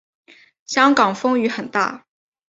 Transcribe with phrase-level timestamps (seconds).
[0.65, 2.07] 香港风雨很大